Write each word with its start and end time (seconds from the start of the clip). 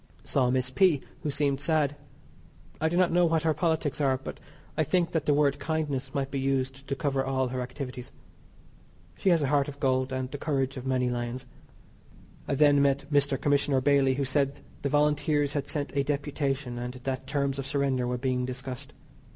Saw 0.23 0.49
Miss 0.49 0.71
P. 0.71 0.99
who 1.21 1.29
seemed 1.29 1.61
sad. 1.61 1.95
I 2.81 2.89
do 2.89 2.97
not 2.97 3.11
know 3.11 3.27
what 3.27 3.43
her 3.43 3.53
politics 3.53 4.01
are, 4.01 4.17
but 4.17 4.39
I 4.75 4.83
think 4.83 5.11
that 5.11 5.27
the 5.27 5.33
word 5.35 5.59
"kindness" 5.59 6.11
might 6.15 6.31
be 6.31 6.39
used 6.39 6.87
to 6.87 6.95
cover 6.95 7.23
all 7.23 7.49
her 7.49 7.61
activities. 7.61 8.11
She 9.15 9.29
has 9.29 9.43
a 9.43 9.47
heart 9.49 9.67
of 9.67 9.79
gold, 9.79 10.11
and 10.11 10.31
the 10.31 10.39
courage 10.39 10.75
of 10.75 10.87
many 10.87 11.11
lions. 11.11 11.45
I 12.47 12.55
then 12.55 12.81
met 12.81 13.05
Mr. 13.13 13.39
Commissioner 13.39 13.79
Bailey 13.79 14.15
who 14.15 14.25
said 14.25 14.61
the 14.81 14.89
Volunteers 14.89 15.53
had 15.53 15.67
sent 15.67 15.95
a 15.95 16.01
deputation, 16.01 16.79
and 16.79 16.95
that 16.95 17.27
terms 17.27 17.59
of 17.59 17.67
surrender 17.67 18.07
were 18.07 18.17
being 18.17 18.43
discussed. 18.43 18.93